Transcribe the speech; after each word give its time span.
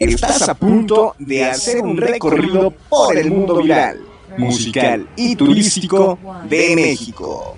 Estás 0.00 0.48
a 0.48 0.54
punto 0.54 1.14
de 1.18 1.44
hacer 1.44 1.80
un 1.80 1.96
recorrido 1.96 2.70
por 2.88 3.16
el 3.16 3.30
mundo 3.30 3.56
viral, 3.62 4.00
musical 4.36 5.08
y 5.16 5.34
turístico 5.36 6.18
de 6.48 6.74
México. 6.76 7.56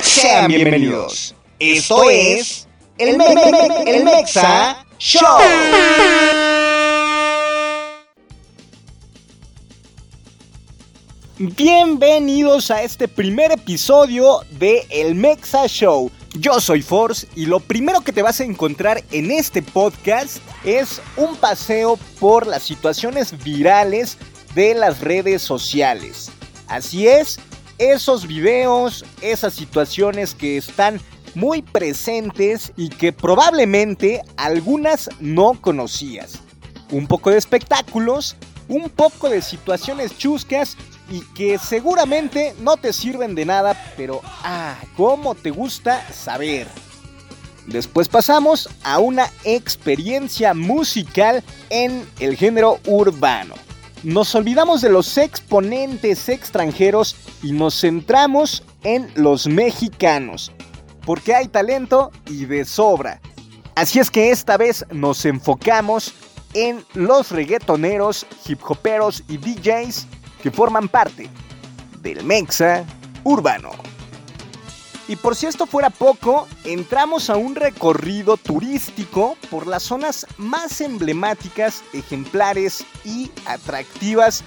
Sean 0.00 0.48
bienvenidos. 0.48 1.34
Esto 1.58 2.08
es 2.10 2.66
el, 2.98 3.18
Me- 3.18 3.34
Me- 3.34 3.52
Me- 3.52 3.90
el 3.96 4.04
Mexa 4.04 4.84
Show. 4.98 5.38
Bienvenidos 11.38 12.70
a 12.70 12.82
este 12.82 13.08
primer 13.08 13.50
episodio 13.52 14.40
de 14.52 14.86
El 14.88 15.14
Mexa 15.16 15.66
Show. 15.66 16.10
Yo 16.36 16.58
soy 16.58 16.82
Force 16.82 17.28
y 17.36 17.46
lo 17.46 17.60
primero 17.60 18.00
que 18.00 18.12
te 18.12 18.22
vas 18.22 18.40
a 18.40 18.44
encontrar 18.44 19.04
en 19.12 19.30
este 19.30 19.62
podcast 19.62 20.38
es 20.64 21.00
un 21.16 21.36
paseo 21.36 21.96
por 22.18 22.48
las 22.48 22.64
situaciones 22.64 23.40
virales 23.44 24.18
de 24.56 24.74
las 24.74 25.00
redes 25.00 25.42
sociales. 25.42 26.32
Así 26.66 27.06
es, 27.06 27.38
esos 27.78 28.26
videos, 28.26 29.04
esas 29.20 29.54
situaciones 29.54 30.34
que 30.34 30.56
están 30.56 31.00
muy 31.36 31.62
presentes 31.62 32.72
y 32.76 32.88
que 32.88 33.12
probablemente 33.12 34.20
algunas 34.36 35.10
no 35.20 35.60
conocías. 35.60 36.40
Un 36.90 37.06
poco 37.06 37.30
de 37.30 37.38
espectáculos, 37.38 38.36
un 38.66 38.90
poco 38.90 39.28
de 39.28 39.40
situaciones 39.40 40.18
chuscas 40.18 40.76
y 41.10 41.20
que 41.34 41.58
seguramente 41.58 42.54
no 42.60 42.76
te 42.76 42.92
sirven 42.92 43.34
de 43.34 43.44
nada, 43.44 43.92
pero 43.96 44.20
ah, 44.42 44.76
cómo 44.96 45.34
te 45.34 45.50
gusta 45.50 46.06
saber. 46.12 46.66
Después 47.66 48.08
pasamos 48.08 48.68
a 48.82 48.98
una 48.98 49.30
experiencia 49.44 50.52
musical 50.54 51.42
en 51.70 52.06
el 52.20 52.36
género 52.36 52.78
urbano. 52.86 53.54
Nos 54.02 54.34
olvidamos 54.34 54.82
de 54.82 54.90
los 54.90 55.16
exponentes 55.16 56.28
extranjeros 56.28 57.16
y 57.42 57.52
nos 57.52 57.80
centramos 57.80 58.62
en 58.82 59.10
los 59.14 59.46
mexicanos, 59.46 60.52
porque 61.06 61.34
hay 61.34 61.48
talento 61.48 62.10
y 62.26 62.44
de 62.44 62.66
sobra. 62.66 63.20
Así 63.76 63.98
es 63.98 64.10
que 64.10 64.30
esta 64.30 64.58
vez 64.58 64.84
nos 64.92 65.24
enfocamos 65.24 66.14
en 66.52 66.84
los 66.92 67.30
reggaetoneros, 67.30 68.26
hip 68.46 68.60
hoperos 68.70 69.24
y 69.26 69.38
DJs 69.38 70.06
que 70.44 70.50
forman 70.50 70.88
parte 70.88 71.30
del 72.02 72.22
Mexa 72.22 72.84
Urbano. 73.24 73.70
Y 75.08 75.16
por 75.16 75.36
si 75.36 75.46
esto 75.46 75.64
fuera 75.64 75.88
poco, 75.88 76.46
entramos 76.64 77.30
a 77.30 77.36
un 77.36 77.54
recorrido 77.54 78.36
turístico 78.36 79.38
por 79.50 79.66
las 79.66 79.84
zonas 79.84 80.26
más 80.36 80.82
emblemáticas, 80.82 81.82
ejemplares 81.94 82.84
y 83.06 83.30
atractivas 83.46 84.44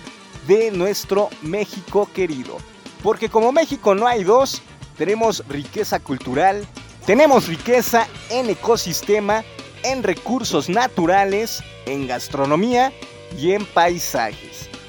de 0.48 0.70
nuestro 0.70 1.32
México 1.42 2.08
querido. 2.14 2.58
Porque 3.02 3.28
como 3.28 3.52
México 3.52 3.96
no 3.96 4.06
hay 4.06 4.24
dos, 4.24 4.62
tenemos 5.00 5.44
riqueza 5.48 6.00
cultural, 6.00 6.64
tenemos 7.08 7.48
riqueza 7.48 8.06
en 8.30 8.52
ecosistema, 8.52 9.44
en 9.82 10.04
recursos 10.04 10.70
naturales, 10.70 11.64
en 11.88 12.06
gastronomía 12.06 12.94
y 13.36 13.54
en 13.54 13.66
paisajes. 13.66 14.47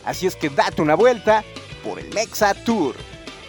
Así 0.08 0.26
es 0.26 0.36
que 0.36 0.48
date 0.48 0.80
una 0.80 0.94
vuelta 0.94 1.44
por 1.84 1.98
el 1.98 2.08
Mexa 2.14 2.54
Tour. 2.54 2.94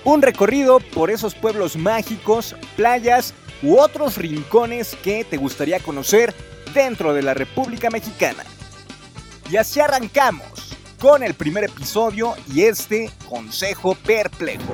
Un 0.03 0.21
recorrido 0.21 0.81
por 0.81 1.09
esos 1.09 1.33
pueblos 1.33 1.77
mágicos, 1.77 2.53
playas 2.75 3.33
u 3.63 3.77
otros 3.77 4.17
rincones 4.17 4.97
que 5.01 5.23
te 5.23 5.37
gustaría 5.37 5.79
conocer 5.79 6.35
dentro 6.73 7.13
de 7.13 7.21
la 7.21 7.33
República 7.33 7.89
Mexicana. 7.89 8.43
Y 9.49 9.55
así 9.55 9.79
arrancamos 9.79 10.75
con 10.99 11.23
el 11.23 11.33
primer 11.33 11.63
episodio 11.63 12.33
y 12.53 12.63
este 12.63 13.09
Consejo 13.29 13.95
Perplejo. 13.95 14.73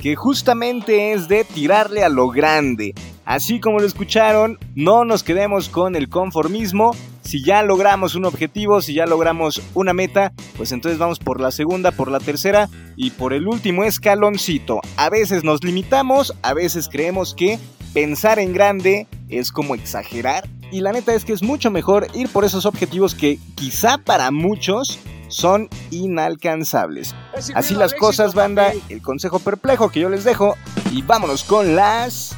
Que 0.00 0.14
justamente 0.14 1.14
es 1.14 1.26
de 1.26 1.42
tirarle 1.42 2.04
a 2.04 2.08
lo 2.08 2.28
grande. 2.28 2.94
Así 3.24 3.58
como 3.58 3.80
lo 3.80 3.86
escucharon, 3.86 4.56
no 4.76 5.04
nos 5.04 5.24
quedemos 5.24 5.68
con 5.68 5.96
el 5.96 6.08
conformismo. 6.08 6.94
Si 7.26 7.42
ya 7.42 7.62
logramos 7.62 8.14
un 8.14 8.24
objetivo, 8.24 8.80
si 8.80 8.94
ya 8.94 9.04
logramos 9.04 9.60
una 9.74 9.92
meta, 9.92 10.32
pues 10.56 10.70
entonces 10.70 10.98
vamos 10.98 11.18
por 11.18 11.40
la 11.40 11.50
segunda, 11.50 11.90
por 11.90 12.10
la 12.10 12.20
tercera 12.20 12.68
y 12.96 13.10
por 13.10 13.32
el 13.32 13.48
último 13.48 13.82
escaloncito. 13.82 14.80
A 14.96 15.10
veces 15.10 15.42
nos 15.42 15.64
limitamos, 15.64 16.34
a 16.42 16.54
veces 16.54 16.88
creemos 16.88 17.34
que 17.34 17.58
pensar 17.92 18.38
en 18.38 18.52
grande 18.52 19.08
es 19.28 19.50
como 19.50 19.74
exagerar. 19.74 20.48
Y 20.70 20.80
la 20.80 20.92
neta 20.92 21.14
es 21.14 21.24
que 21.24 21.32
es 21.32 21.42
mucho 21.42 21.70
mejor 21.70 22.06
ir 22.14 22.28
por 22.28 22.44
esos 22.44 22.64
objetivos 22.64 23.14
que 23.14 23.38
quizá 23.56 23.98
para 23.98 24.30
muchos 24.30 24.98
son 25.28 25.68
inalcanzables. 25.90 27.14
Así 27.54 27.74
las 27.74 27.94
cosas, 27.94 28.34
banda, 28.34 28.72
el 28.88 29.02
consejo 29.02 29.40
perplejo 29.40 29.90
que 29.90 30.00
yo 30.00 30.08
les 30.08 30.24
dejo. 30.24 30.56
Y 30.92 31.02
vámonos 31.02 31.42
con 31.42 31.74
las... 31.74 32.36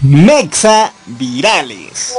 Mexa 0.00 0.92
Virales. 1.06 2.14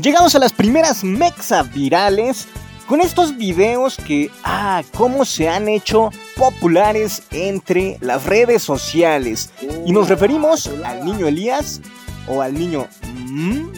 Llegamos 0.00 0.36
a 0.36 0.38
las 0.38 0.52
primeras 0.52 1.02
mexa 1.02 1.64
virales 1.64 2.46
con 2.86 3.00
estos 3.00 3.36
videos 3.36 3.96
que, 3.96 4.30
ah, 4.44 4.84
cómo 4.96 5.24
se 5.24 5.48
han 5.48 5.68
hecho 5.68 6.10
populares 6.36 7.24
entre 7.32 7.98
las 8.00 8.24
redes 8.24 8.62
sociales. 8.62 9.50
Y 9.84 9.90
nos 9.90 10.08
referimos 10.08 10.70
al 10.84 11.04
niño 11.04 11.26
Elías 11.26 11.80
o 12.28 12.42
al 12.42 12.54
niño, 12.54 12.86
mm, 13.12 13.70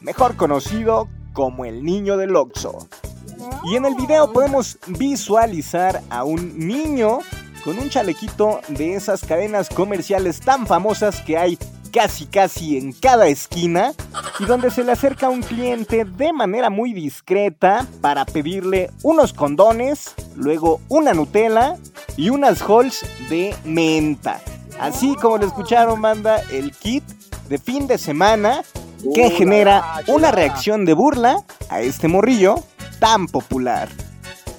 mejor 0.00 0.34
conocido 0.34 1.08
como 1.32 1.64
el 1.64 1.84
niño 1.84 2.16
del 2.16 2.34
Oxxo. 2.34 2.88
Y 3.70 3.76
en 3.76 3.84
el 3.84 3.94
video 3.94 4.32
podemos 4.32 4.76
visualizar 4.88 6.02
a 6.10 6.24
un 6.24 6.58
niño 6.58 7.20
con 7.64 7.78
un 7.78 7.90
chalequito 7.90 8.60
de 8.66 8.96
esas 8.96 9.24
cadenas 9.24 9.68
comerciales 9.68 10.40
tan 10.40 10.66
famosas 10.66 11.20
que 11.20 11.38
hay 11.38 11.58
casi 11.90 12.26
casi 12.26 12.78
en 12.78 12.92
cada 12.92 13.26
esquina 13.26 13.92
y 14.38 14.44
donde 14.44 14.70
se 14.70 14.84
le 14.84 14.92
acerca 14.92 15.28
un 15.28 15.42
cliente 15.42 16.04
de 16.04 16.32
manera 16.32 16.70
muy 16.70 16.92
discreta 16.92 17.86
para 18.00 18.24
pedirle 18.24 18.90
unos 19.02 19.32
condones, 19.32 20.14
luego 20.36 20.80
una 20.88 21.12
Nutella 21.12 21.76
y 22.16 22.30
unas 22.30 22.62
halls 22.62 23.04
de 23.28 23.54
menta. 23.64 24.40
Así 24.78 25.14
como 25.20 25.38
lo 25.38 25.46
escucharon, 25.46 26.00
manda 26.00 26.40
el 26.50 26.72
kit 26.72 27.04
de 27.48 27.58
fin 27.58 27.86
de 27.86 27.98
semana 27.98 28.62
que 29.14 29.30
genera 29.30 30.02
una 30.06 30.30
reacción 30.30 30.84
de 30.84 30.94
burla 30.94 31.42
a 31.68 31.80
este 31.80 32.08
morrillo 32.08 32.62
tan 32.98 33.26
popular. 33.26 33.88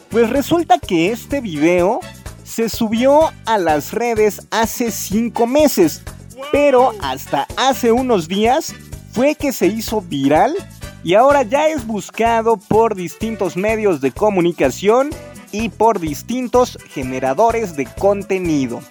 Pues 0.09 0.29
resulta 0.29 0.77
que 0.77 1.11
este 1.11 1.41
video 1.41 1.99
se 2.43 2.67
subió 2.67 3.31
a 3.45 3.57
las 3.57 3.93
redes 3.93 4.41
hace 4.51 4.91
5 4.91 5.47
meses, 5.47 6.03
pero 6.51 6.91
hasta 7.01 7.47
hace 7.57 7.91
unos 7.91 8.27
días 8.27 8.73
fue 9.11 9.35
que 9.35 9.51
se 9.51 9.67
hizo 9.67 10.01
viral 10.01 10.55
y 11.03 11.15
ahora 11.15 11.43
ya 11.43 11.67
es 11.67 11.85
buscado 11.85 12.57
por 12.57 12.95
distintos 12.95 13.57
medios 13.57 14.01
de 14.01 14.11
comunicación 14.11 15.09
y 15.51 15.69
por 15.69 15.99
distintos 15.99 16.77
generadores 16.89 17.75
de 17.75 17.85
contenido. 17.85 18.81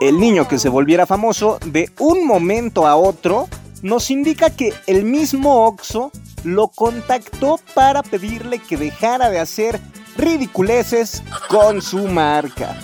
El 0.00 0.18
niño 0.18 0.48
que 0.48 0.58
se 0.58 0.68
volviera 0.68 1.06
famoso 1.06 1.58
de 1.64 1.90
un 1.98 2.26
momento 2.26 2.86
a 2.86 2.96
otro 2.96 3.48
nos 3.82 4.10
indica 4.10 4.50
que 4.50 4.72
el 4.86 5.04
mismo 5.04 5.66
Oxo 5.66 6.12
lo 6.44 6.68
contactó 6.68 7.58
para 7.74 8.02
pedirle 8.02 8.58
que 8.58 8.76
dejara 8.76 9.30
de 9.30 9.38
hacer 9.38 9.80
ridiculeces 10.16 11.22
con 11.48 11.82
su 11.82 12.08
marca. 12.08 12.76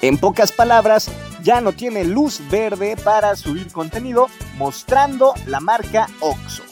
En 0.00 0.18
pocas 0.18 0.50
palabras, 0.52 1.10
ya 1.42 1.60
no 1.60 1.72
tiene 1.72 2.04
luz 2.04 2.40
verde 2.50 2.96
para 3.02 3.36
subir 3.36 3.70
contenido 3.72 4.28
mostrando 4.56 5.34
la 5.46 5.60
marca 5.60 6.08
Oxo. 6.20 6.62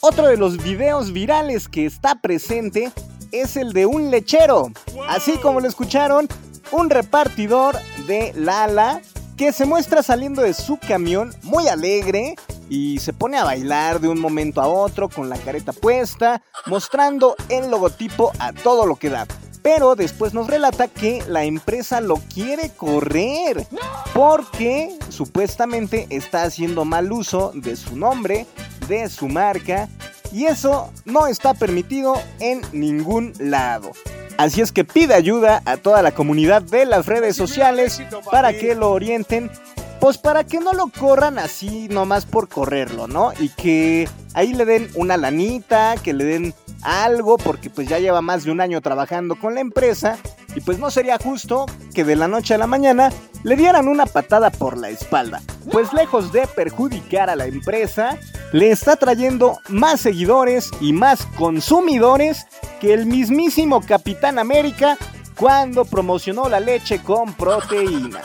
Otro 0.00 0.26
de 0.26 0.36
los 0.36 0.62
videos 0.62 1.12
virales 1.12 1.68
que 1.68 1.86
está 1.86 2.16
presente 2.16 2.92
es 3.32 3.56
el 3.56 3.72
de 3.72 3.86
un 3.86 4.10
lechero. 4.10 4.70
Así 5.08 5.38
como 5.38 5.60
lo 5.60 5.68
escucharon, 5.68 6.28
un 6.72 6.90
repartidor 6.90 7.76
de 8.06 8.32
Lala 8.36 9.00
que 9.36 9.52
se 9.52 9.64
muestra 9.64 10.02
saliendo 10.02 10.42
de 10.42 10.54
su 10.54 10.78
camión 10.78 11.34
muy 11.42 11.68
alegre 11.68 12.36
y 12.68 12.98
se 12.98 13.12
pone 13.12 13.38
a 13.38 13.44
bailar 13.44 14.00
de 14.00 14.08
un 14.08 14.20
momento 14.20 14.60
a 14.60 14.68
otro 14.68 15.08
con 15.08 15.28
la 15.28 15.36
careta 15.36 15.72
puesta, 15.72 16.42
mostrando 16.66 17.34
el 17.48 17.70
logotipo 17.70 18.32
a 18.38 18.52
todo 18.52 18.86
lo 18.86 18.96
que 18.96 19.10
da. 19.10 19.26
Pero 19.64 19.96
después 19.96 20.34
nos 20.34 20.46
relata 20.46 20.88
que 20.88 21.24
la 21.26 21.44
empresa 21.44 22.02
lo 22.02 22.16
quiere 22.16 22.68
correr 22.76 23.66
porque 24.12 24.94
supuestamente 25.08 26.06
está 26.10 26.42
haciendo 26.42 26.84
mal 26.84 27.10
uso 27.10 27.50
de 27.54 27.74
su 27.74 27.96
nombre, 27.96 28.46
de 28.88 29.08
su 29.08 29.26
marca 29.26 29.88
y 30.30 30.44
eso 30.44 30.92
no 31.06 31.26
está 31.28 31.54
permitido 31.54 32.20
en 32.40 32.60
ningún 32.72 33.32
lado. 33.38 33.92
Así 34.36 34.60
es 34.60 34.70
que 34.70 34.84
pide 34.84 35.14
ayuda 35.14 35.62
a 35.64 35.78
toda 35.78 36.02
la 36.02 36.12
comunidad 36.12 36.60
de 36.60 36.84
las 36.84 37.06
redes 37.06 37.34
sociales 37.34 38.02
para 38.30 38.52
que 38.52 38.74
lo 38.74 38.90
orienten 38.90 39.50
pues 39.98 40.18
para 40.18 40.44
que 40.44 40.60
no 40.60 40.74
lo 40.74 40.88
corran 40.88 41.38
así 41.38 41.88
nomás 41.88 42.26
por 42.26 42.50
correrlo, 42.50 43.06
¿no? 43.06 43.32
Y 43.40 43.48
que 43.48 44.06
ahí 44.34 44.52
le 44.52 44.66
den 44.66 44.90
una 44.94 45.16
lanita, 45.16 45.94
que 46.02 46.12
le 46.12 46.24
den 46.24 46.54
algo, 46.84 47.38
porque 47.38 47.70
pues 47.70 47.88
ya 47.88 47.98
lleva 47.98 48.20
más 48.20 48.44
de 48.44 48.50
un 48.50 48.60
año 48.60 48.80
trabajando 48.80 49.36
con 49.36 49.54
la 49.54 49.60
empresa 49.60 50.18
y 50.54 50.60
pues 50.60 50.78
no 50.78 50.90
sería 50.90 51.18
justo 51.18 51.66
que 51.94 52.04
de 52.04 52.16
la 52.16 52.28
noche 52.28 52.54
a 52.54 52.58
la 52.58 52.66
mañana 52.66 53.10
le 53.42 53.56
dieran 53.56 53.88
una 53.88 54.06
patada 54.06 54.50
por 54.50 54.78
la 54.78 54.90
espalda. 54.90 55.42
Pues 55.72 55.92
lejos 55.92 56.32
de 56.32 56.46
perjudicar 56.46 57.30
a 57.30 57.36
la 57.36 57.46
empresa, 57.46 58.18
le 58.52 58.70
está 58.70 58.96
trayendo 58.96 59.58
más 59.68 60.00
seguidores 60.00 60.70
y 60.80 60.92
más 60.92 61.26
consumidores 61.36 62.46
que 62.80 62.94
el 62.94 63.06
mismísimo 63.06 63.80
Capitán 63.80 64.38
América 64.38 64.96
cuando 65.36 65.84
promocionó 65.84 66.48
la 66.48 66.60
leche 66.60 67.02
con 67.02 67.34
proteína. 67.34 68.20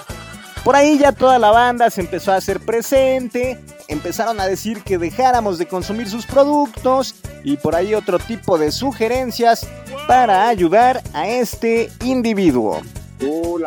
Por 0.63 0.75
ahí 0.75 0.99
ya 0.99 1.13
toda 1.13 1.39
la 1.39 1.51
banda 1.51 1.89
se 1.89 2.01
empezó 2.01 2.31
a 2.31 2.35
hacer 2.35 2.59
presente, 2.59 3.59
empezaron 3.87 4.39
a 4.39 4.45
decir 4.45 4.83
que 4.83 4.97
dejáramos 4.97 5.57
de 5.57 5.67
consumir 5.67 6.09
sus 6.09 6.25
productos 6.25 7.15
y 7.43 7.57
por 7.57 7.75
ahí 7.75 7.95
otro 7.95 8.19
tipo 8.19 8.57
de 8.57 8.71
sugerencias 8.71 9.67
para 10.07 10.47
ayudar 10.47 11.01
a 11.13 11.27
este 11.27 11.91
individuo. 12.03 12.81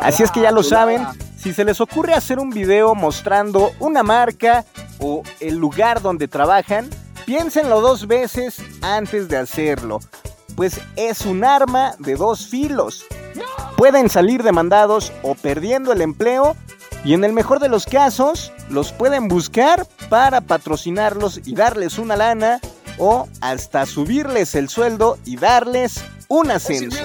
Así 0.01 0.23
es 0.23 0.31
que 0.31 0.41
ya 0.41 0.51
lo 0.51 0.63
saben, 0.63 1.05
si 1.37 1.53
se 1.53 1.65
les 1.65 1.81
ocurre 1.81 2.13
hacer 2.13 2.39
un 2.39 2.49
video 2.49 2.95
mostrando 2.95 3.71
una 3.79 4.03
marca 4.03 4.65
o 4.99 5.23
el 5.39 5.57
lugar 5.57 6.01
donde 6.01 6.27
trabajan, 6.27 6.89
piénsenlo 7.25 7.81
dos 7.81 8.07
veces 8.07 8.57
antes 8.81 9.27
de 9.27 9.37
hacerlo, 9.37 9.99
pues 10.55 10.79
es 10.95 11.25
un 11.25 11.43
arma 11.43 11.95
de 11.99 12.15
dos 12.15 12.47
filos. 12.47 13.05
Pueden 13.77 14.09
salir 14.09 14.43
demandados 14.43 15.11
o 15.21 15.35
perdiendo 15.35 15.91
el 15.91 16.01
empleo 16.01 16.55
y 17.03 17.13
en 17.13 17.23
el 17.23 17.33
mejor 17.33 17.59
de 17.59 17.67
los 17.67 17.85
casos, 17.85 18.53
los 18.69 18.93
pueden 18.93 19.27
buscar 19.27 19.85
para 20.09 20.39
patrocinarlos 20.41 21.41
y 21.45 21.55
darles 21.55 21.97
una 21.97 22.15
lana 22.15 22.61
o 22.97 23.27
hasta 23.41 23.85
subirles 23.85 24.55
el 24.55 24.69
sueldo 24.69 25.17
y 25.25 25.37
darles 25.37 26.03
un 26.27 26.51
ascenso. 26.51 26.97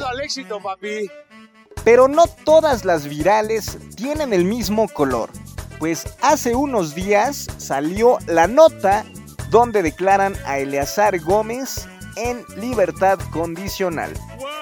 Pero 1.84 2.08
no 2.08 2.26
todas 2.44 2.84
las 2.84 3.08
virales 3.08 3.78
tienen 3.96 4.32
el 4.32 4.44
mismo 4.44 4.88
color, 4.88 5.30
pues 5.78 6.06
hace 6.20 6.54
unos 6.54 6.94
días 6.94 7.46
salió 7.56 8.18
la 8.26 8.46
nota 8.46 9.04
donde 9.50 9.82
declaran 9.82 10.34
a 10.44 10.58
Eleazar 10.58 11.18
Gómez 11.20 11.86
en 12.16 12.44
libertad 12.56 13.18
condicional. 13.30 14.12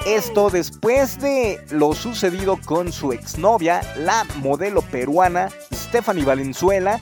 Esto 0.06 0.50
después 0.50 1.18
de 1.20 1.58
lo 1.70 1.94
sucedido 1.94 2.58
con 2.64 2.92
su 2.92 3.12
exnovia, 3.12 3.80
la 3.96 4.24
modelo 4.36 4.82
peruana 4.82 5.48
Stephanie 5.72 6.24
Valenzuela, 6.24 7.00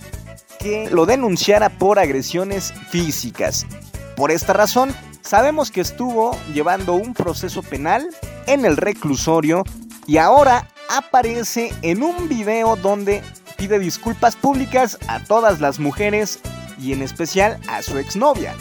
que 0.59 0.89
lo 0.91 1.05
denunciara 1.05 1.69
por 1.69 1.99
agresiones 1.99 2.73
físicas. 2.89 3.67
Por 4.17 4.31
esta 4.31 4.53
razón, 4.53 4.95
sabemos 5.23 5.71
que 5.71 5.81
estuvo 5.81 6.37
llevando 6.53 6.95
un 6.95 7.15
proceso 7.15 7.63
penal 7.63 8.07
en 8.47 8.65
el 8.65 8.77
reclusorio 8.77 9.65
y 10.07 10.19
ahora 10.19 10.69
aparece 10.89 11.73
en 11.83 12.03
un 12.03 12.29
video 12.29 12.77
donde 12.77 13.23
pide 13.57 13.79
disculpas 13.79 14.37
públicas 14.37 14.99
a 15.09 15.21
todas 15.21 15.61
las 15.61 15.79
mujeres 15.79 16.39
y 16.79 16.93
en 16.93 17.03
especial 17.03 17.59
a 17.69 17.83
su 17.83 17.99
exnovia. 17.99 18.55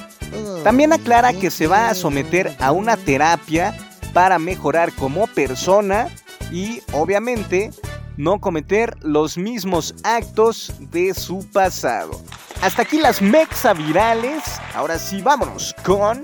También 0.63 0.94
aclara 0.94 1.33
que 1.33 1.51
se 1.51 1.67
va 1.67 1.89
a 1.89 1.95
someter 1.95 2.55
a 2.59 2.71
una 2.71 2.97
terapia 2.97 3.75
para 4.13 4.39
mejorar 4.39 4.91
como 4.94 5.27
persona 5.27 6.07
y 6.51 6.81
obviamente 6.94 7.71
no 8.18 8.39
cometer 8.39 8.95
los 9.01 9.38
mismos 9.38 9.95
actos 10.04 10.74
de 10.92 11.13
su 11.13 11.50
pasado. 11.51 12.21
Hasta 12.62 12.83
aquí 12.83 13.00
las 13.00 13.21
mexa 13.21 13.74
virales. 13.74 14.44
Ahora 14.74 14.98
sí, 14.98 15.21
vámonos 15.21 15.75
con 15.83 16.24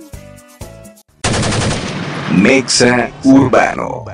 Mexa 2.31 3.11
Urbano. 3.23 4.05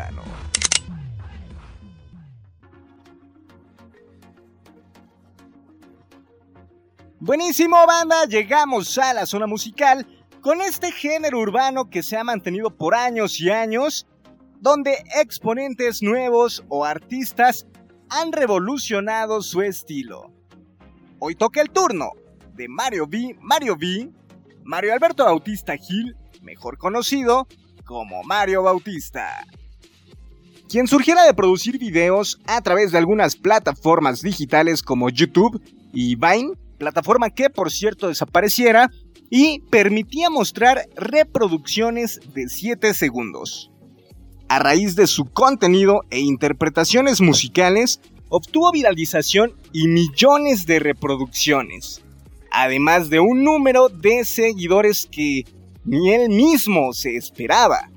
Buenísimo 7.19 7.83
banda, 7.87 8.25
llegamos 8.25 8.97
a 8.99 9.11
la 9.13 9.25
zona 9.25 9.47
musical 9.47 10.05
con 10.41 10.61
este 10.61 10.91
género 10.91 11.39
urbano 11.39 11.89
que 11.89 12.03
se 12.03 12.17
ha 12.17 12.23
mantenido 12.23 12.69
por 12.69 12.93
años 12.93 13.41
y 13.41 13.49
años, 13.49 14.05
donde 14.65 14.97
exponentes 15.21 16.01
nuevos 16.01 16.63
o 16.69 16.85
artistas 16.85 17.67
han 18.09 18.31
revolucionado 18.31 19.43
su 19.43 19.61
estilo. 19.61 20.31
Hoy 21.19 21.35
toca 21.35 21.61
el 21.61 21.69
turno 21.69 22.09
de 22.55 22.67
Mario 22.67 23.03
V, 23.03 23.37
Mario 23.41 23.73
V, 23.73 24.09
Mario 24.63 24.93
Alberto 24.93 25.23
Bautista 25.23 25.77
Gil, 25.77 26.15
mejor 26.41 26.79
conocido 26.79 27.47
como 27.85 28.23
Mario 28.23 28.63
Bautista. 28.63 29.45
Quien 30.67 30.87
surgiera 30.87 31.25
de 31.25 31.35
producir 31.35 31.77
videos 31.77 32.39
a 32.47 32.59
través 32.61 32.91
de 32.91 32.97
algunas 32.97 33.35
plataformas 33.35 34.23
digitales 34.23 34.81
como 34.81 35.11
YouTube 35.11 35.61
y 35.93 36.15
Vine, 36.15 36.53
plataforma 36.79 37.29
que 37.29 37.51
por 37.51 37.69
cierto 37.71 38.07
desapareciera, 38.07 38.89
y 39.29 39.59
permitía 39.69 40.31
mostrar 40.31 40.87
reproducciones 40.95 42.19
de 42.33 42.47
7 42.47 42.95
segundos. 42.95 43.71
A 44.55 44.59
raíz 44.59 44.95
de 44.95 45.05
su 45.05 45.25
contenido 45.25 46.03
e 46.09 46.21
interpretaciones 46.21 47.19
musicales, 47.19 47.99
obtuvo 48.29 48.71
viralización 48.71 49.53
y 49.73 49.89
millones 49.89 50.65
de 50.65 50.79
reproducciones, 50.79 52.01
además 52.51 53.09
de 53.09 53.19
un 53.19 53.43
número 53.43 53.89
de 53.89 54.23
seguidores 54.23 55.09
que 55.11 55.43
ni 55.83 56.13
él 56.13 56.29
mismo 56.29 56.93
se 56.93 57.17
esperaba. 57.17 57.89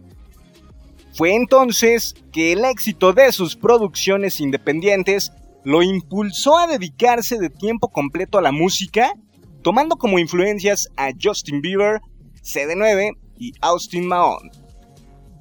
Fue 1.13 1.37
entonces 1.37 2.17
que 2.33 2.55
el 2.55 2.65
éxito 2.65 3.13
de 3.13 3.31
sus 3.31 3.55
producciones 3.55 4.41
independientes 4.41 5.31
lo 5.63 5.85
impulsó 5.85 6.59
a 6.59 6.67
dedicarse 6.67 7.39
de 7.39 7.51
tiempo 7.51 7.87
completo 7.87 8.37
a 8.37 8.43
la 8.43 8.51
música 8.51 9.13
tomando 9.63 9.95
como 9.95 10.19
influencias 10.19 10.89
a 10.97 11.11
Justin 11.23 11.61
Bieber, 11.61 12.01
CD9 12.43 13.13
y 13.39 13.53
Austin 13.61 14.09
Mahon. 14.09 14.68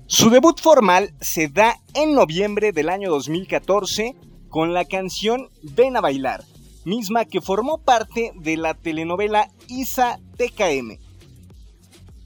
Su 0.10 0.30
debut 0.30 0.58
formal 0.62 1.14
se 1.20 1.50
da 1.50 1.82
en 1.94 2.14
noviembre 2.14 2.72
del 2.72 2.88
año 2.88 3.10
2014 3.10 4.16
con 4.48 4.74
la 4.74 4.86
canción 4.86 5.50
Ven 5.62 5.98
a 5.98 6.02
bailar, 6.02 6.46
misma 6.86 7.26
que 7.26 7.42
formó 7.42 7.80
parte 7.80 8.32
de 8.36 8.56
la 8.56 8.74
telenovela 8.74 9.52
Isa 9.68 10.18
TKM. 10.38 10.98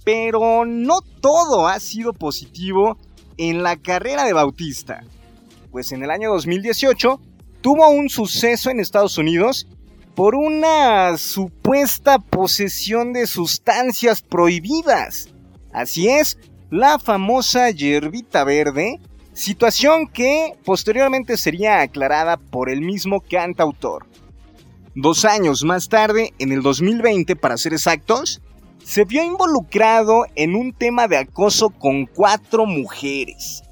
Pero 0.04 0.64
no 0.66 1.02
todo 1.22 1.68
ha 1.68 1.80
sido 1.80 2.14
positivo 2.14 3.00
en 3.38 3.64
la 3.64 3.78
carrera 3.78 4.26
de 4.26 4.34
Bautista, 4.34 5.04
pues 5.72 5.92
en 5.92 6.04
el 6.04 6.12
año 6.12 6.30
2018 6.34 7.20
tuvo 7.62 7.90
un 7.90 8.10
suceso 8.10 8.70
en 8.70 8.80
Estados 8.80 9.18
Unidos 9.18 9.66
por 10.14 10.36
una 10.36 11.18
supuesta 11.18 12.20
posesión 12.20 13.12
de 13.12 13.26
sustancias 13.26 14.22
prohibidas. 14.22 15.30
Así 15.74 16.10
es, 16.10 16.38
la 16.72 17.00
famosa 17.00 17.70
hierbita 17.70 18.46
verde, 18.46 19.02
situación 19.34 20.08
que 20.08 20.54
posteriormente 20.64 21.36
sería 21.36 21.82
aclarada 21.82 22.38
por 22.38 22.70
el 22.70 22.80
mismo 22.80 23.20
cantautor. 23.20 24.08
Dos 24.96 25.26
años 25.26 25.66
más 25.66 25.90
tarde, 25.90 26.34
en 26.40 26.54
el 26.54 26.62
2020 26.62 27.36
para 27.36 27.58
ser 27.58 27.74
exactos, 27.74 28.42
se 28.86 29.04
vio 29.04 29.22
involucrado 29.22 30.24
en 30.36 30.56
un 30.56 30.72
tema 30.72 31.10
de 31.10 31.18
acoso 31.18 31.72
con 31.72 32.06
cuatro 32.06 32.66
mujeres, 32.66 33.64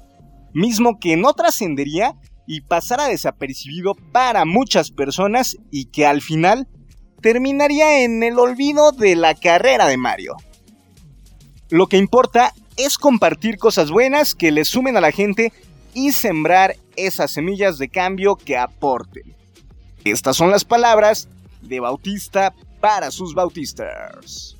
mismo 0.52 1.00
que 1.00 1.16
no 1.16 1.32
trascendería 1.32 2.16
y 2.46 2.60
pasara 2.60 3.08
desapercibido 3.08 3.94
para 4.12 4.44
muchas 4.44 4.90
personas 4.90 5.56
y 5.70 5.86
que 5.86 6.04
al 6.04 6.20
final 6.20 6.68
terminaría 7.22 8.04
en 8.04 8.22
el 8.22 8.38
olvido 8.38 8.92
de 8.92 9.16
la 9.16 9.34
carrera 9.34 9.86
de 9.86 9.96
Mario. 9.96 10.36
Lo 11.70 11.86
que 11.86 11.96
importa 11.96 12.52
es 12.84 12.98
compartir 12.98 13.58
cosas 13.58 13.90
buenas 13.90 14.34
que 14.34 14.50
le 14.50 14.64
sumen 14.64 14.96
a 14.96 15.00
la 15.00 15.12
gente 15.12 15.52
y 15.92 16.12
sembrar 16.12 16.76
esas 16.96 17.30
semillas 17.30 17.78
de 17.78 17.88
cambio 17.88 18.36
que 18.36 18.56
aporten. 18.56 19.34
Estas 20.04 20.36
son 20.36 20.50
las 20.50 20.64
palabras 20.64 21.28
de 21.62 21.80
Bautista 21.80 22.54
para 22.80 23.10
sus 23.10 23.34
bautistas. 23.34 24.56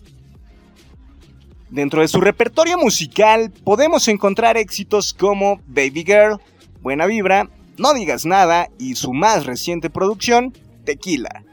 Dentro 1.71 2.03
de 2.03 2.09
su 2.09 2.21
repertorio 2.21 2.77
musical 2.77 3.51
podemos 3.65 4.09
encontrar 4.09 4.57
éxitos 4.57 5.15
como 5.15 5.61
Baby 5.67 6.05
Girl, 6.05 6.41
Buena 6.83 7.07
Vibra 7.07 7.49
no 7.79 7.95
digas 7.95 8.27
nada 8.27 8.69
y 8.79 8.97
su 8.97 9.15
más 9.15 9.47
reciente 9.47 9.89
producción, 9.89 10.53
Tequila. 10.85 11.45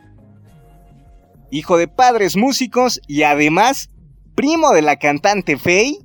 Hijo 1.52 1.78
de 1.78 1.88
padres 1.88 2.36
músicos 2.36 3.00
y 3.08 3.24
además 3.24 3.90
primo 4.36 4.74
de 4.74 4.82
la 4.82 4.98
cantante 4.98 5.58
Faye, 5.58 6.00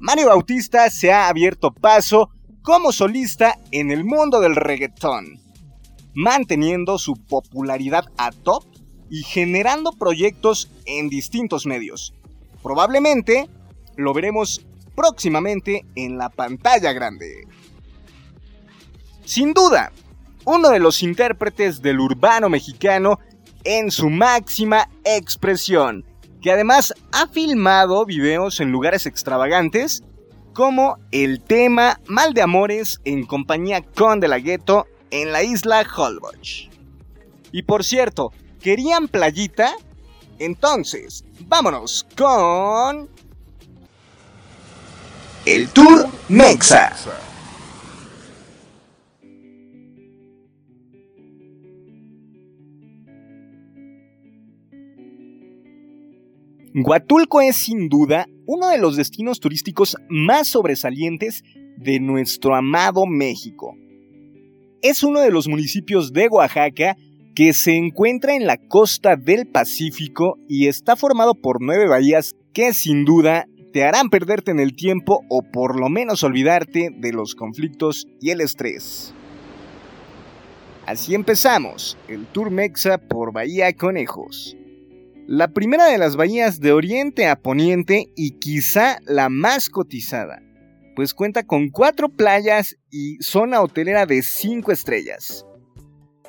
Mario 0.00 0.28
Bautista 0.28 0.88
se 0.88 1.12
ha 1.12 1.28
abierto 1.28 1.72
paso 1.72 2.30
como 2.62 2.90
solista 2.90 3.58
en 3.70 3.90
el 3.90 4.04
mundo 4.04 4.40
del 4.40 4.56
reggaetón. 4.56 5.38
manteniendo 6.12 6.98
su 6.98 7.14
popularidad 7.14 8.04
a 8.16 8.32
top 8.32 8.64
y 9.08 9.22
generando 9.22 9.92
proyectos 9.92 10.68
en 10.84 11.08
distintos 11.08 11.66
medios. 11.66 12.12
Probablemente 12.64 13.48
lo 13.96 14.12
veremos 14.12 14.66
próximamente 14.96 15.86
en 15.94 16.18
la 16.18 16.28
pantalla 16.28 16.92
grande. 16.92 17.46
Sin 19.24 19.52
duda, 19.52 19.92
uno 20.44 20.70
de 20.70 20.80
los 20.80 21.02
intérpretes 21.04 21.80
del 21.80 22.00
urbano 22.00 22.48
mexicano 22.48 23.20
en 23.62 23.92
su 23.92 24.10
máxima 24.10 24.90
expresión, 25.04 26.04
que 26.40 26.52
además 26.52 26.94
ha 27.12 27.26
filmado 27.28 28.04
videos 28.06 28.60
en 28.60 28.72
lugares 28.72 29.06
extravagantes, 29.06 30.02
como 30.52 30.98
el 31.10 31.40
tema 31.40 32.00
Mal 32.06 32.34
de 32.34 32.42
Amores 32.42 33.00
en 33.04 33.26
compañía 33.26 33.82
con 33.82 34.20
De 34.20 34.28
la 34.28 34.38
Ghetto 34.38 34.86
en 35.10 35.32
la 35.32 35.42
isla 35.42 35.84
Holbox. 35.96 36.68
Y 37.52 37.62
por 37.62 37.84
cierto, 37.84 38.32
¿querían 38.60 39.08
playita? 39.08 39.72
Entonces, 40.38 41.24
vámonos 41.46 42.06
con... 42.16 43.08
El 45.46 45.68
Tour 45.70 46.06
Mexa. 46.28 46.94
Huatulco 56.82 57.42
es 57.42 57.56
sin 57.56 57.88
duda 57.88 58.26
uno 58.46 58.68
de 58.68 58.78
los 58.78 58.96
destinos 58.96 59.38
turísticos 59.38 59.96
más 60.08 60.48
sobresalientes 60.48 61.42
de 61.76 62.00
nuestro 62.00 62.54
amado 62.54 63.06
México. 63.06 63.76
Es 64.80 65.02
uno 65.02 65.20
de 65.20 65.30
los 65.30 65.46
municipios 65.46 66.12
de 66.12 66.28
Oaxaca 66.28 66.96
que 67.34 67.52
se 67.52 67.76
encuentra 67.76 68.34
en 68.34 68.46
la 68.46 68.56
costa 68.56 69.16
del 69.16 69.46
Pacífico 69.46 70.38
y 70.48 70.68
está 70.68 70.96
formado 70.96 71.34
por 71.34 71.60
nueve 71.60 71.86
bahías 71.86 72.34
que 72.54 72.72
sin 72.72 73.04
duda 73.04 73.46
te 73.72 73.84
harán 73.84 74.08
perderte 74.08 74.50
en 74.50 74.58
el 74.58 74.74
tiempo 74.74 75.22
o 75.28 75.42
por 75.42 75.78
lo 75.78 75.88
menos 75.88 76.24
olvidarte 76.24 76.90
de 76.96 77.12
los 77.12 77.34
conflictos 77.34 78.06
y 78.20 78.30
el 78.30 78.40
estrés. 78.40 79.12
Así 80.86 81.14
empezamos, 81.14 81.98
el 82.08 82.26
Tour 82.26 82.50
Mexa 82.50 82.98
por 82.98 83.32
Bahía 83.32 83.72
Conejos 83.74 84.56
la 85.30 85.46
primera 85.46 85.84
de 85.84 85.96
las 85.96 86.16
bahías 86.16 86.58
de 86.58 86.72
oriente 86.72 87.28
a 87.28 87.36
poniente 87.36 88.10
y 88.16 88.32
quizá 88.40 88.98
la 89.06 89.28
más 89.28 89.70
cotizada, 89.70 90.42
pues 90.96 91.14
cuenta 91.14 91.44
con 91.44 91.68
cuatro 91.68 92.08
playas 92.08 92.76
y 92.90 93.16
zona 93.22 93.60
hotelera 93.60 94.06
de 94.06 94.24
cinco 94.24 94.72
estrellas. 94.72 95.46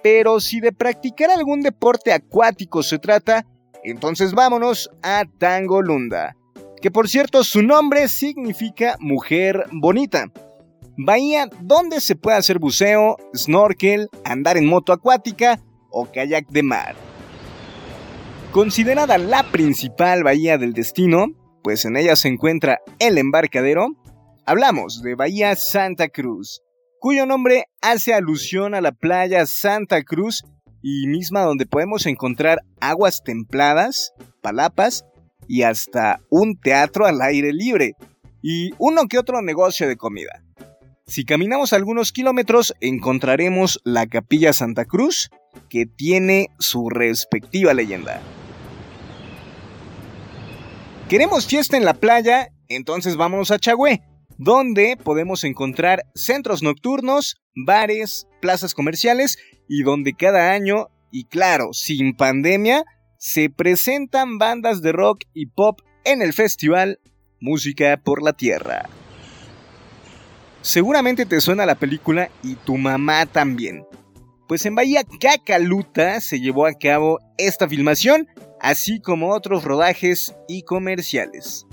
Pero 0.03 0.39
si 0.39 0.60
de 0.60 0.72
practicar 0.72 1.31
algún 1.31 1.62
deporte 1.62 2.13
acuático 2.13 2.84
se 2.84 3.00
trata, 3.00 3.48
entonces 3.84 4.34
vámonos 4.34 4.91
a 5.01 5.24
Tangolunda, 5.39 6.36
que 6.79 6.91
por 6.91 7.10
cierto 7.10 7.43
su 7.43 7.63
nombre 7.63 8.08
significa 8.08 8.98
mujer 9.00 9.65
bonita. 9.72 10.31
Bahía 10.96 11.50
donde 11.60 12.01
se 12.01 12.15
puede 12.15 12.38
hacer 12.38 12.60
buceo, 12.60 13.17
snorkel, 13.36 14.10
andar 14.24 14.58
en 14.58 14.67
moto 14.67 14.93
acuática 14.93 15.60
o 15.89 16.05
kayak 16.05 16.48
de 16.50 16.62
mar. 16.62 17.11
Considerada 18.51 19.17
la 19.17 19.50
principal 19.50 20.25
bahía 20.25 20.58
del 20.58 20.74
destino, 20.74 21.27
pues 21.63 21.86
en 21.86 21.96
ella 21.96 22.17
se 22.17 22.27
encuentra 22.27 22.81
el 23.00 23.17
embarcadero, 23.17 23.88
hablamos 24.46 25.01
de 25.01 25.15
Bahía 25.15 25.55
Santa 25.55 26.10
Cruz, 26.10 26.62
cuyo 27.00 27.25
nombre 27.25 27.67
hace 27.81 28.13
alusión 28.13 28.75
a 28.75 28.81
la 28.81 28.91
playa 28.91 29.46
Santa 29.46 30.03
Cruz 30.03 30.43
y 30.81 31.08
misma 31.08 31.43
donde 31.43 31.65
podemos 31.65 32.05
encontrar 32.05 32.60
aguas 32.81 33.22
templadas, 33.24 34.12
palapas 34.41 35.05
y 35.48 35.62
hasta 35.62 36.20
un 36.29 36.60
teatro 36.60 37.05
al 37.05 37.22
aire 37.22 37.53
libre 37.53 37.93
y 38.41 38.72
uno 38.79 39.08
que 39.08 39.17
otro 39.17 39.41
negocio 39.41 39.88
de 39.88 39.96
comida. 39.96 40.43
Si 41.08 41.24
caminamos 41.24 41.72
algunos 41.72 42.12
kilómetros 42.12 42.74
encontraremos 42.81 43.79
la 43.86 44.08
capilla 44.08 44.51
Santa 44.51 44.84
Cruz, 44.84 45.29
que 45.70 45.86
tiene 45.86 46.50
su 46.60 46.89
respectiva 46.89 47.74
leyenda. 47.74 48.22
¿Queremos 51.12 51.46
fiesta 51.46 51.75
en 51.75 51.84
la 51.84 51.94
playa? 51.94 52.53
Entonces 52.70 53.18
vámonos 53.18 53.51
a 53.51 53.60
Chagüé, 53.60 54.01
donde 54.38 54.96
podemos 54.96 55.44
encontrar 55.44 56.06
centros 56.15 56.63
nocturnos, 56.63 57.36
bares, 57.53 58.30
plazas 58.39 58.74
comerciales 58.74 59.38
y 59.68 59.84
donde 59.84 60.13
cada 60.13 60.53
año, 60.53 60.88
y 61.12 61.25
claro, 61.25 61.74
sin 61.74 62.15
pandemia, 62.15 62.86
se 63.18 63.50
presentan 63.50 64.38
bandas 64.38 64.82
de 64.82 64.94
rock 64.94 65.25
y 65.34 65.48
pop 65.48 65.82
en 66.06 66.22
el 66.22 66.32
festival 66.32 67.01
Música 67.41 67.98
por 67.98 68.24
la 68.24 68.32
Tierra. 68.32 68.88
Seguramente 70.62 71.25
te 71.25 71.41
suena 71.41 71.65
la 71.65 71.75
película 71.75 72.30
y 72.41 72.56
tu 72.56 72.77
mamá 72.77 73.25
también. 73.25 73.84
Pues 74.48 74.65
en 74.65 74.75
Bahía 74.75 75.03
Cacaluta 75.20 76.22
se 76.22 76.39
llevó 76.39 76.68
a 76.68 76.74
cabo 76.74 77.20
esta 77.38 77.68
filmación 77.68 78.30
así 78.62 79.01
como 79.01 79.34
otros 79.34 79.63
rodajes 79.63 80.36
y 80.48 80.63
comerciales. 80.63 81.65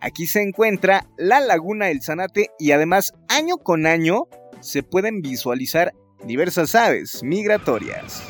Aquí 0.00 0.26
se 0.26 0.42
encuentra 0.42 1.06
la 1.16 1.40
laguna 1.40 1.86
del 1.86 2.02
Zanate 2.02 2.50
y 2.58 2.72
además 2.72 3.12
año 3.28 3.56
con 3.56 3.86
año 3.86 4.24
se 4.60 4.82
pueden 4.82 5.22
visualizar 5.22 5.94
diversas 6.24 6.74
aves 6.74 7.22
migratorias. 7.22 8.22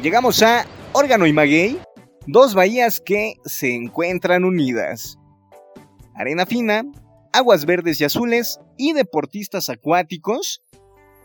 Llegamos 0.00 0.42
a 0.42 0.64
Órgano 0.92 1.26
y 1.26 1.32
Maguey, 1.32 1.78
dos 2.26 2.54
bahías 2.54 3.00
que 3.00 3.34
se 3.44 3.74
encuentran 3.74 4.44
unidas. 4.44 5.18
Arena 6.14 6.46
fina, 6.46 6.84
aguas 7.32 7.66
verdes 7.66 8.00
y 8.00 8.04
azules 8.04 8.60
y 8.76 8.92
deportistas 8.92 9.68
acuáticos 9.68 10.62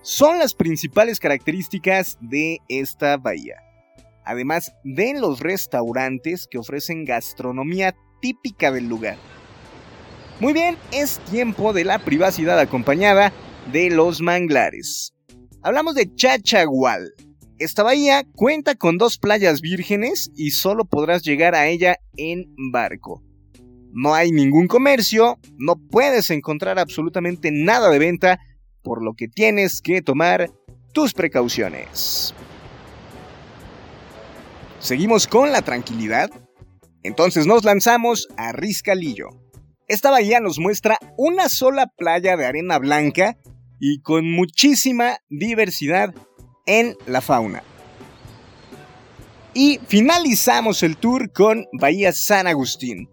son 0.01 0.39
las 0.39 0.55
principales 0.55 1.19
características 1.19 2.17
de 2.19 2.59
esta 2.67 3.17
bahía 3.17 3.57
además 4.25 4.73
de 4.83 5.13
los 5.13 5.39
restaurantes 5.39 6.47
que 6.49 6.57
ofrecen 6.57 7.05
gastronomía 7.05 7.95
típica 8.21 8.71
del 8.71 8.87
lugar. 8.87 9.17
Muy 10.39 10.53
bien, 10.53 10.77
es 10.91 11.19
tiempo 11.31 11.71
de 11.71 11.85
la 11.85 11.99
privacidad 11.99 12.59
acompañada 12.59 13.31
de 13.71 13.89
los 13.89 14.21
manglares. 14.21 15.13
Hablamos 15.61 15.95
de 15.95 16.13
Chachagual. 16.13 17.13
Esta 17.57 17.83
bahía 17.83 18.25
cuenta 18.35 18.75
con 18.75 18.97
dos 18.97 19.17
playas 19.17 19.61
vírgenes 19.61 20.29
y 20.35 20.51
solo 20.51 20.83
podrás 20.85 21.23
llegar 21.23 21.55
a 21.55 21.67
ella 21.67 21.97
en 22.17 22.53
barco. 22.71 23.23
No 23.93 24.13
hay 24.13 24.31
ningún 24.31 24.67
comercio, 24.67 25.39
no 25.57 25.77
puedes 25.77 26.29
encontrar 26.29 26.79
absolutamente 26.79 27.49
nada 27.51 27.89
de 27.89 27.97
venta, 27.97 28.39
por 28.83 29.01
lo 29.01 29.13
que 29.13 29.29
tienes 29.29 29.81
que 29.81 30.01
tomar 30.01 30.51
tus 30.91 31.13
precauciones. 31.13 32.35
¿Seguimos 34.85 35.25
con 35.25 35.51
la 35.51 35.63
tranquilidad? 35.63 36.29
Entonces 37.01 37.47
nos 37.47 37.63
lanzamos 37.63 38.27
a 38.37 38.51
Riscalillo. 38.51 39.29
Esta 39.87 40.11
bahía 40.11 40.39
nos 40.39 40.59
muestra 40.59 40.99
una 41.17 41.49
sola 41.49 41.87
playa 41.97 42.37
de 42.37 42.45
arena 42.45 42.77
blanca 42.77 43.35
y 43.79 44.03
con 44.03 44.31
muchísima 44.31 45.17
diversidad 45.27 46.13
en 46.67 46.95
la 47.07 47.21
fauna. 47.21 47.63
Y 49.55 49.79
finalizamos 49.87 50.83
el 50.83 50.97
tour 50.97 51.31
con 51.33 51.65
Bahía 51.73 52.13
San 52.13 52.45
Agustín, 52.45 53.09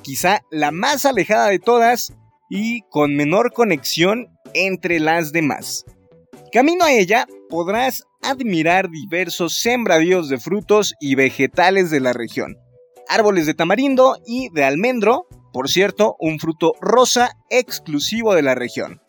quizá 0.00 0.40
la 0.50 0.70
más 0.70 1.04
alejada 1.04 1.48
de 1.48 1.58
todas 1.58 2.14
y 2.48 2.80
con 2.88 3.16
menor 3.16 3.52
conexión 3.52 4.28
entre 4.54 4.98
las 4.98 5.30
demás. 5.30 5.84
Camino 6.50 6.86
a 6.86 6.92
ella 6.92 7.26
podrás 7.50 8.06
admirar 8.22 8.88
diversos 8.90 9.58
sembradíos 9.58 10.28
de 10.28 10.38
frutos 10.38 10.94
y 11.00 11.14
vegetales 11.14 11.90
de 11.90 12.00
la 12.00 12.12
región. 12.12 12.56
Árboles 13.08 13.46
de 13.46 13.54
tamarindo 13.54 14.16
y 14.26 14.48
de 14.50 14.64
almendro, 14.64 15.26
por 15.52 15.68
cierto, 15.68 16.16
un 16.18 16.38
fruto 16.38 16.72
rosa 16.80 17.32
exclusivo 17.50 18.34
de 18.34 18.42
la 18.42 18.54
región. 18.54 19.02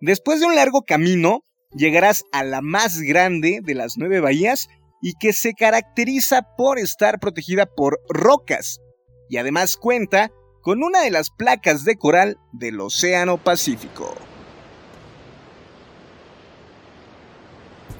Después 0.00 0.40
de 0.40 0.46
un 0.46 0.56
largo 0.56 0.82
camino, 0.82 1.44
llegarás 1.74 2.24
a 2.32 2.44
la 2.44 2.60
más 2.60 3.00
grande 3.00 3.60
de 3.62 3.74
las 3.74 3.96
nueve 3.96 4.20
bahías 4.20 4.68
y 5.00 5.14
que 5.14 5.32
se 5.32 5.54
caracteriza 5.54 6.42
por 6.56 6.78
estar 6.78 7.18
protegida 7.18 7.66
por 7.66 8.00
rocas 8.08 8.80
y 9.28 9.38
además 9.38 9.76
cuenta 9.76 10.30
con 10.60 10.82
una 10.82 11.00
de 11.02 11.10
las 11.10 11.30
placas 11.30 11.84
de 11.84 11.96
coral 11.96 12.38
del 12.52 12.80
Océano 12.80 13.42
Pacífico. 13.42 14.14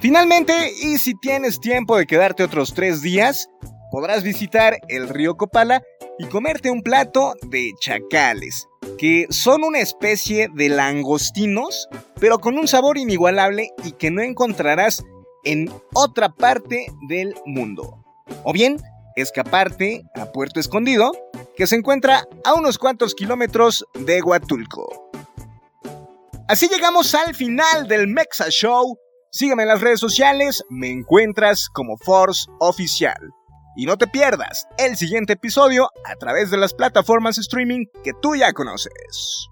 Finalmente, 0.03 0.73
y 0.81 0.97
si 0.97 1.15
tienes 1.15 1.61
tiempo 1.61 1.95
de 1.95 2.05
quedarte 2.05 2.43
otros 2.43 2.73
tres 2.73 3.01
días, 3.01 3.49
podrás 3.89 4.21
visitar 4.21 4.77
el 4.89 5.07
río 5.07 5.37
Copala 5.37 5.81
y 6.19 6.25
comerte 6.25 6.69
un 6.69 6.81
plato 6.81 7.35
de 7.43 7.71
chacales, 7.79 8.67
que 8.97 9.27
son 9.29 9.63
una 9.63 9.79
especie 9.79 10.49
de 10.53 10.67
langostinos, 10.67 11.87
pero 12.19 12.39
con 12.39 12.57
un 12.57 12.67
sabor 12.67 12.97
inigualable 12.97 13.69
y 13.85 13.93
que 13.93 14.11
no 14.11 14.21
encontrarás 14.21 15.05
en 15.45 15.71
otra 15.93 16.33
parte 16.33 16.87
del 17.07 17.33
mundo. 17.45 18.03
O 18.43 18.51
bien, 18.51 18.81
escaparte 19.15 20.03
a 20.15 20.33
Puerto 20.33 20.59
Escondido, 20.59 21.13
que 21.55 21.65
se 21.65 21.77
encuentra 21.77 22.27
a 22.43 22.55
unos 22.55 22.77
cuantos 22.77 23.15
kilómetros 23.15 23.85
de 23.93 24.21
Huatulco. 24.21 25.11
Así 26.49 26.67
llegamos 26.67 27.15
al 27.15 27.33
final 27.35 27.87
del 27.87 28.09
Mexa 28.09 28.49
Show. 28.49 28.99
Sígueme 29.35 29.63
en 29.63 29.69
las 29.69 29.81
redes 29.81 29.99
sociales, 29.99 30.63
me 30.69 30.91
encuentras 30.91 31.67
como 31.67 31.97
Force 31.97 32.45
Oficial. 32.59 33.17
Y 33.75 33.87
no 33.87 33.97
te 33.97 34.05
pierdas 34.05 34.67
el 34.77 34.95
siguiente 34.95 35.33
episodio 35.33 35.89
a 36.05 36.15
través 36.17 36.51
de 36.51 36.57
las 36.57 36.75
plataformas 36.75 37.39
streaming 37.39 37.87
que 38.03 38.13
tú 38.21 38.35
ya 38.35 38.53
conoces. 38.53 39.49